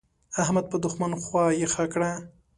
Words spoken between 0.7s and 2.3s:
په دوښمن خوا يخه کړه.